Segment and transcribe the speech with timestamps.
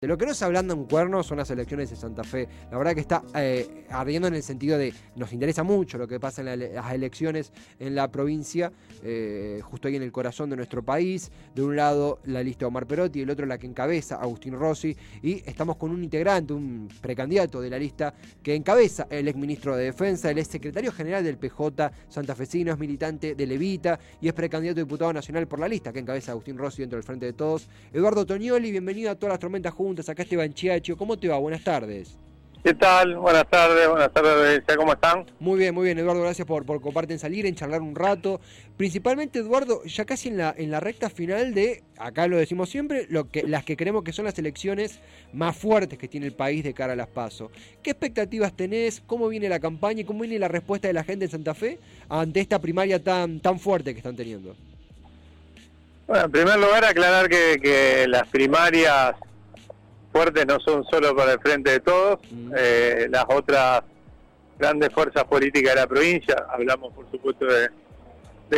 [0.00, 2.48] De lo que no se hablando un cuerno son las elecciones de Santa Fe.
[2.70, 6.20] La verdad que está eh, ardiendo en el sentido de nos interesa mucho lo que
[6.20, 8.70] pasa en las elecciones en la provincia,
[9.02, 11.32] eh, justo ahí en el corazón de nuestro país.
[11.52, 14.96] De un lado la lista de Omar Perotti, el otro la que encabeza Agustín Rossi.
[15.20, 19.86] Y estamos con un integrante, un precandidato de la lista que encabeza el exministro de
[19.86, 24.80] Defensa, el ex secretario general del PJ santafesino, es militante de Levita y es precandidato
[24.80, 27.68] a diputado nacional por la lista que encabeza Agustín Rossi dentro del Frente de Todos.
[27.92, 30.96] Eduardo Toñoli, bienvenido a todas las tormentas juntas acá Esteban Chiacho.
[30.96, 31.38] ¿Cómo te va?
[31.38, 32.16] Buenas tardes.
[32.64, 33.16] ¿Qué tal?
[33.16, 35.24] Buenas tardes, buenas tardes, ¿cómo están?
[35.38, 38.40] Muy bien, muy bien, Eduardo, gracias por, por compartir en salir, en charlar un rato.
[38.76, 43.06] Principalmente, Eduardo, ya casi en la, en la recta final de, acá lo decimos siempre,
[43.10, 44.98] lo que, las que creemos que son las elecciones
[45.32, 47.52] más fuertes que tiene el país de cara a las PASO.
[47.80, 49.00] ¿Qué expectativas tenés?
[49.06, 51.78] ¿Cómo viene la campaña y cómo viene la respuesta de la gente en Santa Fe
[52.08, 54.56] ante esta primaria tan, tan fuerte que están teniendo?
[56.08, 59.14] Bueno, en primer lugar, aclarar que, que las primarias
[60.12, 62.52] fuertes no son solo para el frente de todos, mm.
[62.56, 63.82] eh, las otras
[64.58, 67.70] grandes fuerzas políticas de la provincia, hablamos por supuesto de,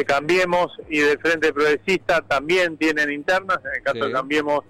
[0.07, 4.61] Cambiemos y del Frente Progresista, también tienen internas, en el caso de Cambiemos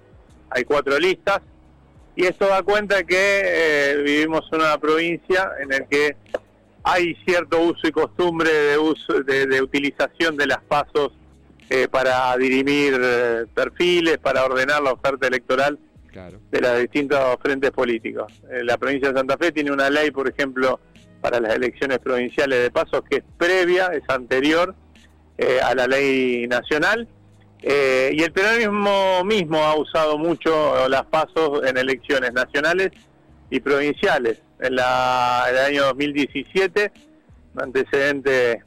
[0.48, 1.42] hay cuatro listas,
[2.16, 6.16] y esto da cuenta que eh, vivimos en una provincia en la que
[6.82, 11.12] hay cierto uso y costumbre de, uso, de, utilización de las pasos
[11.68, 15.78] eh, para dirimir perfiles, para ordenar la oferta electoral
[16.12, 18.33] de los distintos frentes políticos.
[18.50, 20.80] Eh, la provincia de Santa Fe tiene una ley, por ejemplo,
[21.20, 24.75] para las elecciones provinciales de pasos que es previa, es anterior
[25.38, 27.06] eh, a la ley nacional.
[27.62, 32.91] Eh, y el peronismo mismo ha usado mucho las pasos en elecciones nacionales
[33.50, 34.41] y provinciales.
[34.61, 36.92] En, la, el año 2017,
[37.55, 38.62] un antecedente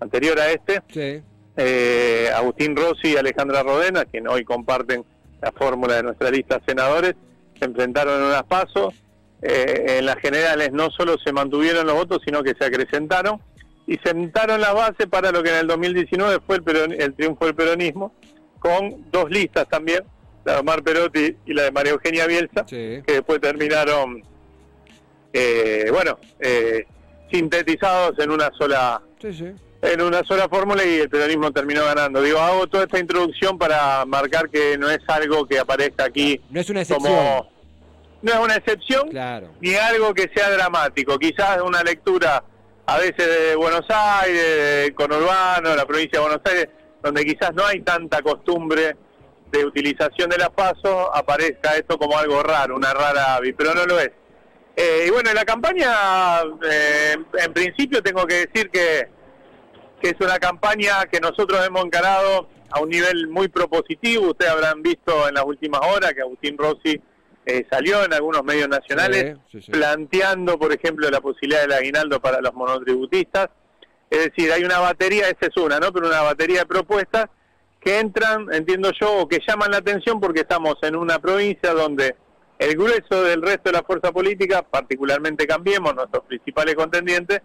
[0.00, 1.22] anterior a este,
[2.34, 5.04] Agustín Rossi y Alejandra Rodena, quien hoy comparten
[5.44, 7.14] la fórmula de nuestra lista de senadores,
[7.58, 8.94] se enfrentaron en unas pasos,
[9.42, 13.40] eh, en las generales no solo se mantuvieron los votos, sino que se acrecentaron
[13.86, 17.54] y sentaron la base para lo que en el 2019 fue el, el triunfo del
[17.54, 18.14] peronismo,
[18.58, 20.04] con dos listas también,
[20.44, 24.22] la de Omar Perotti y la de María Eugenia Bielsa, que después terminaron,
[25.34, 26.86] eh, bueno, eh,
[27.30, 29.02] sintetizados en una sola
[29.84, 32.22] en una sola fórmula y el peronismo terminó ganando.
[32.22, 36.60] Digo, hago toda esta introducción para marcar que no es algo que aparezca aquí no
[36.60, 37.12] es una excepción.
[37.12, 37.54] como...
[38.22, 39.10] No es una excepción
[39.60, 41.18] ni algo que sea dramático.
[41.18, 42.42] Quizás una lectura
[42.86, 46.68] a veces de Buenos Aires, de conurbano, la provincia de Buenos Aires,
[47.02, 48.96] donde quizás no hay tanta costumbre
[49.50, 53.84] de utilización de las pasos, aparezca esto como algo raro, una rara ave, pero no
[53.84, 54.10] lo es.
[54.74, 55.92] Eh, y bueno, en la campaña,
[56.68, 59.06] eh, en principio tengo que decir que
[60.04, 64.32] que es una campaña que nosotros hemos encarado a un nivel muy propositivo.
[64.32, 67.00] Ustedes habrán visto en las últimas horas que Agustín Rossi
[67.46, 69.38] eh, salió en algunos medios nacionales
[69.70, 73.48] planteando, por ejemplo, la posibilidad del aguinaldo para los monotributistas.
[74.10, 75.90] Es decir, hay una batería, esa es una, ¿no?
[75.90, 77.30] Pero una batería de propuestas
[77.80, 82.14] que entran, entiendo yo, o que llaman la atención porque estamos en una provincia donde
[82.58, 87.40] el grueso del resto de la fuerza política, particularmente Cambiemos, nuestros principales contendientes,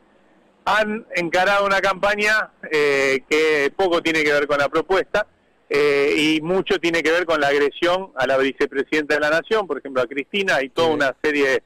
[0.65, 5.27] han encarado una campaña eh, que poco tiene que ver con la propuesta
[5.69, 9.67] eh, y mucho tiene que ver con la agresión a la vicepresidenta de la Nación,
[9.67, 11.63] por ejemplo a Cristina, y toda una serie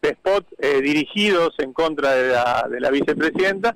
[0.00, 3.74] de spots eh, dirigidos en contra de la, de la vicepresidenta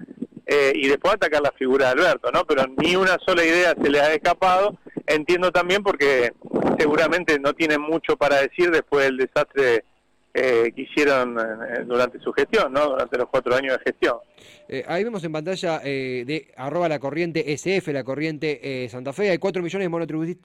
[0.75, 2.45] y después atacar la figura de Alberto, ¿no?
[2.45, 4.79] Pero ni una sola idea se le ha escapado.
[5.05, 6.35] Entiendo también porque
[6.79, 9.85] seguramente no tienen mucho para decir después del desastre
[10.39, 12.91] eh, que hicieron eh, durante su gestión, ¿no?
[12.91, 14.19] durante los cuatro años de gestión.
[14.69, 19.39] Eh, ahí vemos en pantalla de arroba la corriente SF, la corriente Santa Fe, hay
[19.39, 19.89] 4 millones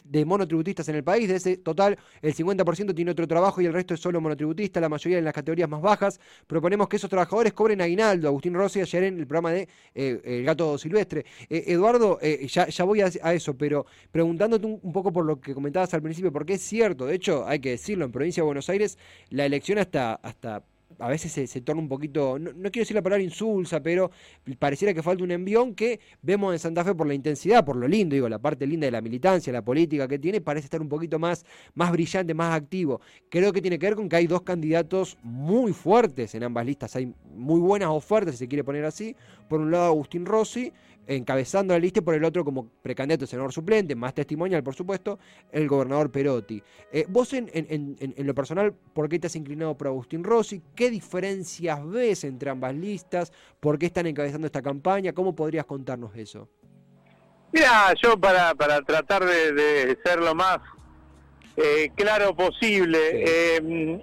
[0.06, 3.74] de monotributistas, en el país, de ese total el 50% tiene otro trabajo y el
[3.74, 6.22] resto es solo monotributista, la mayoría en las categorías más bajas.
[6.48, 8.30] Proponemos que esos trabajadores cobren aguinaldo.
[8.30, 11.26] Agustín Rossi ayer en el programa de El Gato Silvestre.
[11.50, 16.02] Eduardo, ya, ya, voy a, eso, pero preguntándote un, poco por lo que comentabas al
[16.02, 18.98] principio, porque es cierto, de hecho hay que decirlo, en provincia de Buenos Aires
[19.32, 20.64] la elección hasta, hasta
[21.02, 24.12] a veces se, torna un poquito, no, quiero decir la palabra insulsa, pero
[24.60, 27.88] pareciera que falta un envión que vemos en Santa Fe por la intensidad, por lo
[27.88, 30.90] lindo, digo, la parte linda de la militancia, la política que tiene, parece estar un
[30.90, 31.44] poquito más,
[31.74, 33.02] más brillante, más activo.
[33.30, 36.96] Creo que tiene que ver con que hay dos candidatos muy fuertes en ambas listas,
[36.96, 39.16] hay muy buenas ofertas, si se quiere poner así,
[39.50, 40.72] por un lado Agustín Rossi,
[41.08, 45.20] encabezando la lista y por el otro como precandidato senador suplente, más testimonial por supuesto,
[45.52, 46.62] el gobernador Perotti.
[46.92, 50.62] Eh, vos en, lo personal, ¿por qué te has inclinado por Agustín Rossi?
[50.76, 53.32] ¿Qué diferencias ves entre ambas listas?
[53.60, 55.14] ¿Por qué están encabezando esta campaña?
[55.14, 56.48] ¿Cómo podrías contarnos eso?
[57.52, 60.60] Mira, yo para, para tratar de, ser lo más
[61.58, 64.02] eh, claro posible, eh,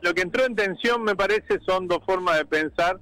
[0.00, 2.98] lo que entró en tensión me parece son dos formas de pensar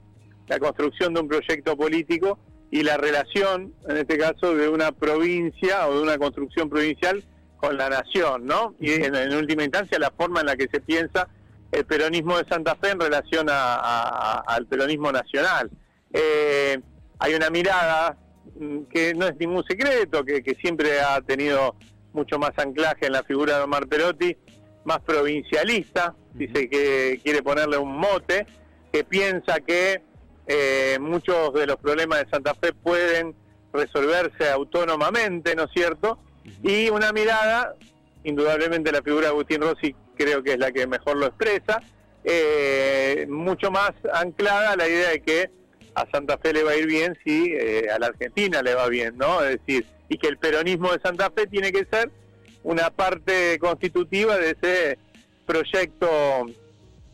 [0.49, 2.39] la construcción de un proyecto político
[2.71, 7.23] y la relación, en este caso, de una provincia o de una construcción provincial
[7.57, 8.75] con la nación, ¿no?
[8.79, 11.29] Y en, última instancia la forma en la que se piensa
[11.73, 15.71] el peronismo de Santa Fe en relación al peronismo nacional.
[16.13, 16.79] Eh,
[17.19, 18.17] hay una mirada
[18.59, 21.75] mm, que no es ningún secreto, que, siempre ha tenido
[22.13, 24.37] mucho más anclaje en la figura de Omar Perotti,
[24.85, 28.47] más provincialista, dice que quiere ponerle un mote,
[28.93, 30.03] que piensa que
[30.49, 33.35] eh, muchos de los problemas de Santa Fe pueden
[33.73, 36.19] resolverse autónomamente, ¿no es cierto?
[36.63, 37.75] Y una mirada,
[38.25, 41.83] indudablemente la figura de Agustín Rossi creo que es la que mejor lo expresa,
[42.25, 45.51] eh, mucho más anclada a la idea de que
[45.95, 48.89] a Santa Fe le va a ir bien si eh, a la Argentina le va
[48.89, 49.43] bien, ¿no?
[49.43, 52.11] Es decir, y que el peronismo de Santa Fe tiene que ser
[52.63, 54.99] una parte constitutiva de ese
[55.47, 56.47] proyecto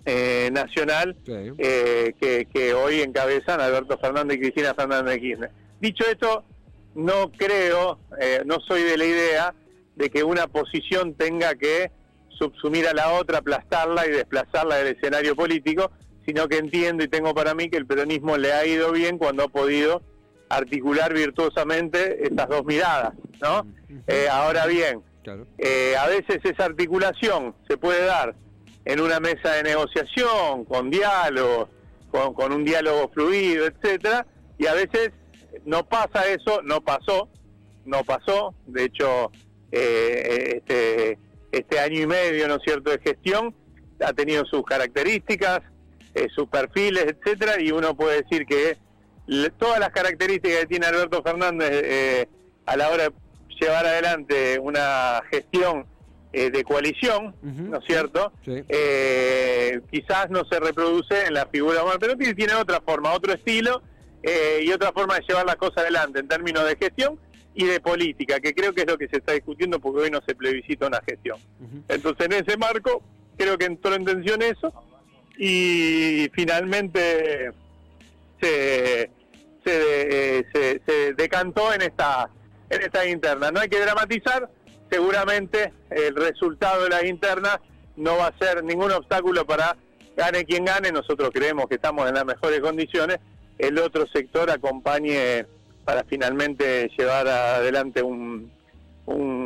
[0.06, 2.12] eh, nacional eh,
[2.53, 5.51] que, hoy encabezan Alberto Fernández y Cristina Fernández de Kirchner.
[5.81, 6.45] Dicho esto,
[6.95, 9.55] no creo, eh, no soy de la idea
[9.97, 11.91] de que una posición tenga que
[12.29, 15.91] subsumir a la otra, aplastarla y desplazarla del escenario político,
[16.27, 19.45] sino que entiendo y tengo para mí que el peronismo le ha ido bien cuando
[19.45, 20.03] ha podido
[20.51, 23.67] articular virtuosamente estas dos miradas, ¿no?
[24.31, 28.35] ahora bien, a veces esa articulación se puede dar
[28.85, 31.69] en una mesa de negociación, con diálogo,
[32.11, 34.27] con, un diálogo fluido, etcétera,
[34.59, 35.11] y a veces
[35.65, 37.29] no pasa eso, no pasó,
[37.85, 39.33] no pasó, de hecho,
[39.73, 41.19] eh, este,
[41.51, 43.55] este año y medio, ¿no es cierto?, de gestión
[44.05, 45.61] ha tenido sus características,
[46.15, 48.77] eh, sus perfiles, etcétera, y uno puede decir que
[49.59, 52.29] todas las características que tiene Alberto Fernández eh,
[52.67, 53.13] a la hora de
[53.61, 55.87] llevar adelante una gestión
[56.37, 58.33] eh, de coalición, ¿no es cierto?
[58.45, 63.83] Eh, quizás no se reproduce en la figura pero tiene otra forma, otro estilo
[64.21, 67.21] eh, y otra forma de llevar las cosas adelante en términos de gestión
[67.55, 70.21] y de política, que creo que es lo que se está discutiendo porque hoy no
[70.27, 71.39] se plebiscita una gestión.
[71.87, 73.01] Entonces, en ese marco,
[73.37, 74.73] creo que entró en tensión eso
[75.39, 77.53] y finalmente
[78.41, 79.09] se,
[79.65, 80.47] se,
[80.85, 82.29] se decantó en esta,
[82.71, 83.53] en esta interna.
[83.53, 84.51] No hay que dramatizar,
[84.94, 87.58] seguramente el resultado de las internas
[87.96, 89.76] no va a ser ningún obstáculo para
[90.17, 90.93] gane quien gane.
[90.93, 93.19] Nosotros creemos que estamos en las mejores condiciones.
[93.58, 95.46] El otro sector acompañe
[95.85, 98.52] para finalmente llevar adelante un,
[99.06, 99.44] un,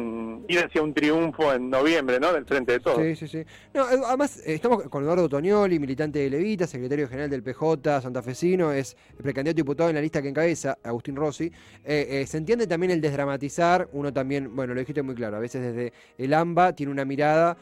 [0.48, 2.32] ir hacia un triunfo en noviembre, ¿no?
[2.32, 3.02] Del frente de todos.
[3.02, 3.44] Sí, sí, sí.
[3.74, 8.00] No, eh, además, eh, estamos con Eduardo Tonioli, militante de Levita, secretario general del PJ
[8.00, 11.52] santafesino, es precandidato diputado en la lista que encabeza, Agustín Rossi.
[11.84, 15.62] Eh, se entiende también el desdramatizar, uno también, bueno, lo dijiste muy claro, a veces
[15.62, 17.56] desde el AMBA tiene una mirada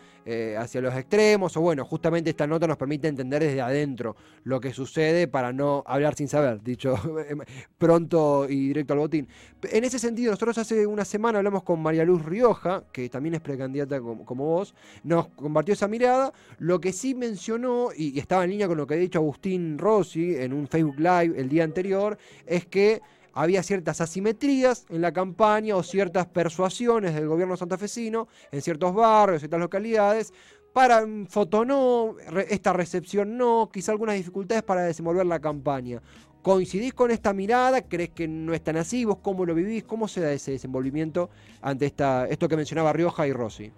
[0.58, 4.72] hacia los extremos, o bueno, justamente esta nota nos permite entender desde adentro lo que
[4.72, 6.96] sucede para no hablar sin saber, dicho
[7.78, 9.28] pronto y directo al botín.
[9.62, 13.40] En ese sentido, nosotros hace una semana hablamos con María Luz Rioja, que también es
[13.40, 16.32] precandidata como, vos, nos compartió esa mirada.
[16.58, 20.36] Lo que sí mencionó, y, estaba en línea con lo que ha dicho Agustín Rossi
[20.36, 23.00] en un Facebook Live el día anterior, es que
[23.32, 29.40] había ciertas asimetrías en la campaña o ciertas persuasiones del gobierno santafesino en ciertos barrios,
[29.40, 30.32] ciertas localidades,
[30.76, 32.16] para foto no,
[32.50, 36.02] esta recepción no, quizá algunas dificultades para desenvolver la campaña.
[36.46, 37.82] ¿Coincidís con esta mirada?
[37.82, 39.04] ¿Crees que no es tan así?
[39.04, 39.82] ¿Vos cómo lo vivís?
[39.82, 41.28] ¿Cómo se da ese desenvolvimiento
[41.60, 43.72] ante esta, esto que mencionaba Rioja y Rossi?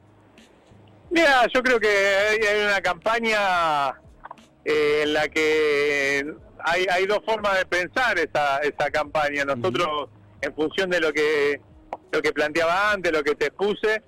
[1.08, 3.98] Mira, yo creo que hay una campaña
[4.66, 9.46] eh, en la que hay, dos formas de pensar esa, esa campaña.
[9.46, 10.10] Nosotros,
[10.42, 11.62] en función de lo que,
[12.12, 14.02] lo que planteaba antes, lo que te expuse,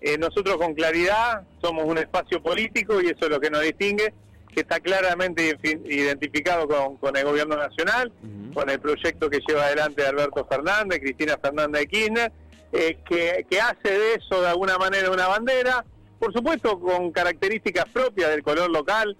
[0.00, 4.14] eh, nosotros con claridad somos un espacio político y eso es lo que nos distingue
[4.56, 6.66] que está claramente identificado
[6.98, 8.10] con, el gobierno nacional,
[8.54, 12.32] con el proyecto que lleva adelante Alberto Fernández, Cristina Fernández de Kirchner,
[12.72, 15.84] eh, que, hace de eso de alguna manera una bandera,
[16.18, 19.14] por supuesto con características propias del color local,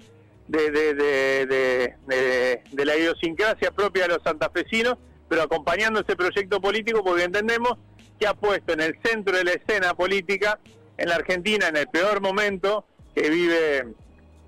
[0.48, 1.94] de, de,
[2.72, 4.96] la idiosincrasia propia de los santafesinos,
[5.28, 7.76] pero acompañando ese proyecto político porque entendemos
[8.18, 10.58] que ha puesto en el centro de la escena política
[10.96, 13.84] en la Argentina en el peor momento que vive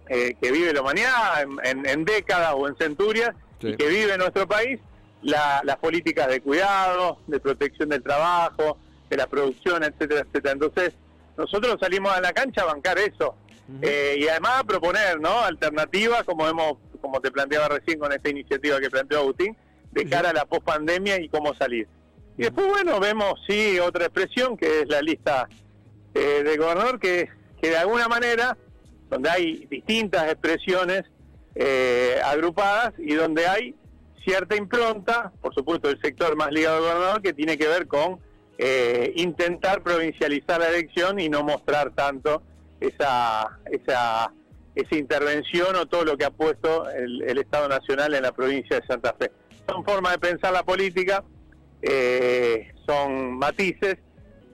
[0.08, 4.80] eh, que vive la humanidad en, décadas o en centurias y que vive nuestro país
[5.22, 8.78] las políticas de cuidado, de protección del trabajo,
[9.10, 10.52] de la producción, etcétera, etcétera.
[10.52, 10.94] Entonces,
[11.36, 13.34] nosotros salimos a la cancha a bancar eso.
[13.82, 15.40] Eh, y además a proponer ¿no?
[15.40, 19.56] alternativas, como hemos como te planteaba recién con esta iniciativa que planteó Agustín,
[19.92, 21.86] de cara a la pospandemia y cómo salir.
[22.36, 25.48] Y después, bueno, vemos, sí, otra expresión, que es la lista
[26.14, 27.28] eh, de gobernador, que,
[27.60, 28.56] que de alguna manera,
[29.08, 31.04] donde hay distintas expresiones
[31.54, 33.74] eh, agrupadas y donde hay
[34.24, 38.20] cierta impronta, por supuesto, del sector más ligado al gobernador, que tiene que ver con
[38.58, 42.42] eh, intentar provincializar la elección y no mostrar tanto
[42.80, 44.32] esa, esa,
[44.74, 48.86] esa intervención o todo lo que ha puesto el, Estado Nacional en la provincia de
[48.86, 49.30] Santa Fe.
[49.68, 51.24] Son formas de pensar la política,
[51.82, 53.96] eh, son matices,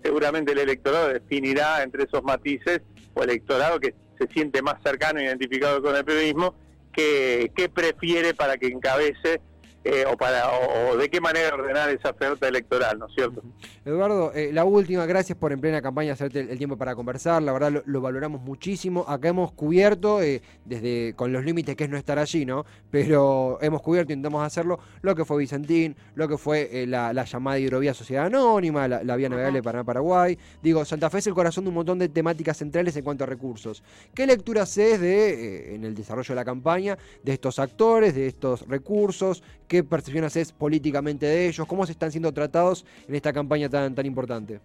[0.03, 2.83] seguramente el electorado definirá entre esos matices
[3.15, 6.55] o el electorado que se siente más cercano e identificado con el periodismo,
[6.93, 9.41] que, que prefiere para que encabece
[9.87, 13.43] eh, o, para, o, de qué manera ordenar esa oferta electoral, ¿no es cierto?
[13.85, 17.53] Eduardo, eh, la última, gracias por en plena campaña hacerte el, tiempo para conversar, la
[17.53, 21.99] verdad lo, valoramos muchísimo, acá hemos cubierto, eh, desde con los límites que es no
[21.99, 22.65] estar allí, ¿no?
[22.91, 27.93] Pero hemos cubierto, intentamos hacerlo, lo que fue Vicentín, lo que fue la, llamada hidrovía
[27.93, 31.99] Sociedad Anónima, la, vía navegable Paraná-Paraguay, digo, Santa Fe es el corazón de un montón
[31.99, 33.83] de temáticas centrales en cuanto a recursos.
[34.15, 38.67] ¿Qué lectura haces de, en el desarrollo de la campaña, de estos actores, de estos
[38.67, 39.43] recursos?
[39.69, 41.67] ¿Qué percepción haces políticamente de ellos?
[41.67, 44.61] ¿Cómo se están siendo tratados en esta campaña tan, tan importante?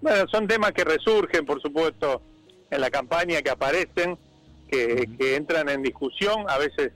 [0.00, 2.22] Bueno, son temas que resurgen, por supuesto,
[2.70, 4.18] en la campaña, que aparecen,
[4.68, 6.92] que, entran en discusión, a veces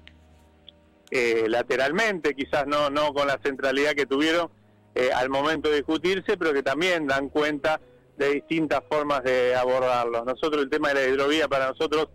[1.10, 4.50] eh, lateralmente, quizás no, no con la centralidad que tuvieron
[4.94, 7.80] eh, al momento de discutirse, pero que también dan cuenta
[8.16, 10.26] de distintas formas de abordarlos.
[10.26, 12.08] Nosotros el tema de la hidrovía para nosotros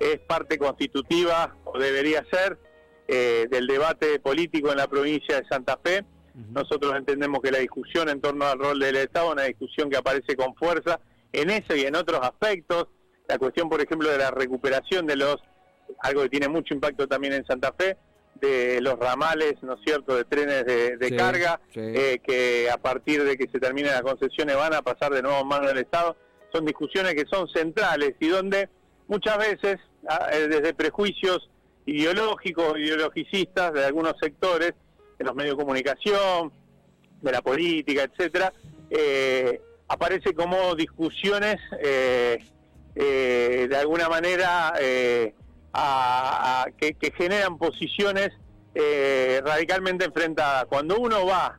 [0.00, 2.58] es parte constitutiva, o debería ser,
[3.08, 6.04] eh, del debate político en la provincia de Santa Fe.
[6.50, 9.98] Nosotros entendemos que la discusión en torno al rol del Estado es una discusión que
[9.98, 10.98] aparece con fuerza
[11.30, 12.88] en ese y en otros aspectos.
[13.28, 15.36] La cuestión, por ejemplo, de la recuperación de los,
[16.00, 17.98] algo que tiene mucho impacto también en Santa Fe,
[18.40, 23.36] de los ramales, ¿no es cierto?, de trenes de, carga, eh, que a partir de
[23.36, 26.16] que se terminen las concesiones van a pasar de nuevo en manos del Estado.
[26.52, 28.68] Son discusiones que son centrales y donde
[29.06, 29.76] muchas veces,
[30.08, 31.50] ah, eh, desde prejuicios
[31.86, 34.74] ideológicos, ideologicistas de algunos sectores,
[35.18, 36.52] de los medios de comunicación,
[37.20, 38.52] de la política, etcétera,
[38.90, 42.44] eh, aparece como discusiones eh,
[42.94, 45.34] eh, de alguna manera que,
[46.94, 48.30] que, generan posiciones
[49.44, 50.66] radicalmente enfrentadas.
[50.66, 51.58] Cuando uno va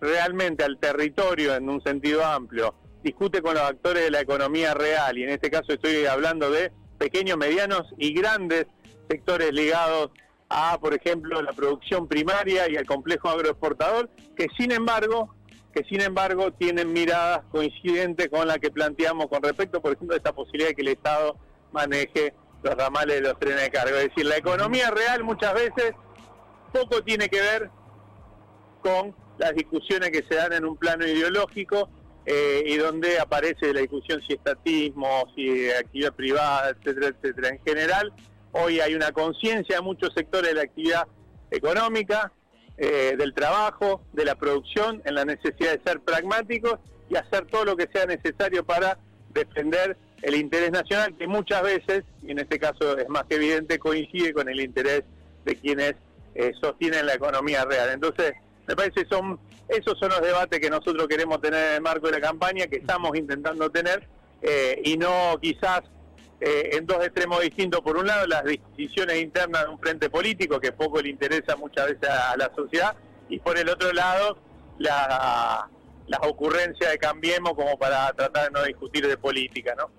[0.00, 5.16] realmente al territorio en un sentido amplio, discute con los actores de la economía real,
[5.18, 8.66] y en este caso estoy hablando de pequeños, medianos y grandes
[9.10, 10.10] sectores ligados
[10.48, 15.34] a, por ejemplo, la producción primaria y al complejo agroexportador, que sin embargo,
[15.74, 20.18] que sin embargo tienen miradas coincidentes con la que planteamos con respecto, por ejemplo, a
[20.18, 21.36] esta posibilidad de que el Estado
[21.72, 23.98] maneje los ramales de los trenes de carga.
[24.00, 25.92] Es decir, la economía real muchas veces
[26.72, 27.70] poco tiene que ver
[28.82, 31.88] con las discusiones que se dan en un plano ideológico
[32.26, 37.48] eh, y donde aparece la discusión si estatismo, si actividad privada, etcétera, etcétera.
[37.48, 38.12] En general,
[38.52, 41.06] Hoy hay una conciencia de muchos sectores de la actividad
[41.50, 42.32] económica,
[42.76, 46.78] eh, del trabajo, de la producción, en la necesidad de ser pragmáticos
[47.08, 48.98] y hacer todo lo que sea necesario para
[49.32, 53.78] defender el interés nacional, que muchas veces, y en este caso es más que evidente,
[53.78, 55.04] coincide con el interés
[55.44, 55.94] de quienes
[56.34, 57.90] eh, sostienen la economía real.
[57.90, 58.32] Entonces,
[58.66, 59.38] me parece que son
[59.70, 62.76] esos son los debates que nosotros queremos tener en el marco de la campaña, que
[62.76, 64.06] estamos intentando tener,
[64.42, 65.82] eh, y no quizás
[66.40, 67.80] eh, en dos extremos distintos.
[67.80, 71.86] Por un lado, las decisiones internas de un frente político que poco le interesa muchas
[71.86, 72.94] veces a, la sociedad,
[73.28, 74.38] y por el otro lado,
[74.78, 75.68] la,
[76.06, 79.90] las ocurrencias de Cambiemos como para tratar de no discutir de política, ¿no?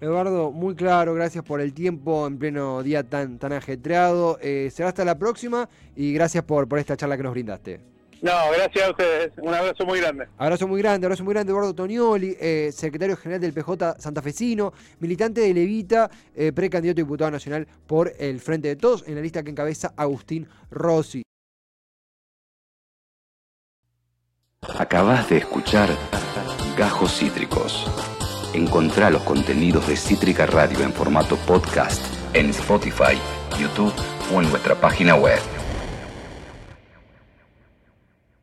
[0.00, 4.38] Eduardo, muy claro, gracias por el tiempo en pleno día tan, tan ajetreado.
[4.40, 7.97] Eh, será hasta la próxima y gracias por, por esta charla que nos brindaste.
[8.20, 9.32] No, gracias a ustedes.
[9.38, 10.26] Un abrazo muy grande.
[10.38, 15.40] Abrazo muy grande, abrazo muy grande, Eduardo Tonioli, eh, secretario general del PJ santafesino, militante
[15.40, 19.42] de Levita, eh, precandidato a diputado nacional por el Frente de Todos, en la lista
[19.42, 21.22] que encabeza Agustín Rossi.
[24.78, 25.88] Acabas de escuchar
[26.76, 27.86] Gajos Cítricos.
[28.52, 32.02] Encontrá los contenidos de Cítrica Radio en formato podcast
[32.34, 33.16] en Spotify,
[33.58, 33.92] YouTube
[34.34, 35.38] o en nuestra página web.